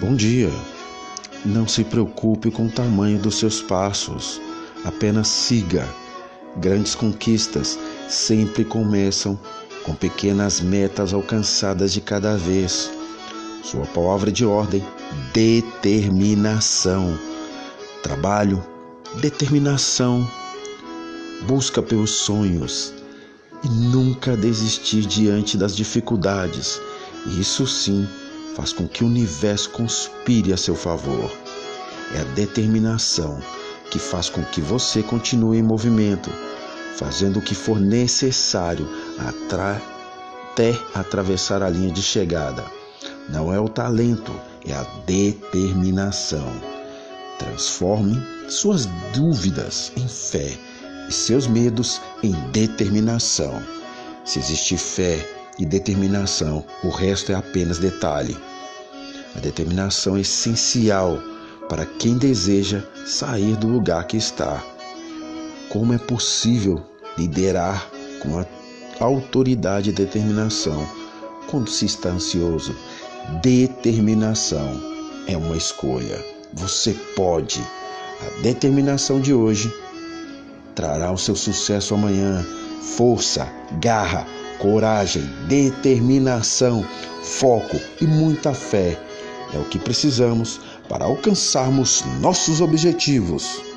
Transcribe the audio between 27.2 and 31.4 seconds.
Isso sim faz com que o universo conspire a seu favor.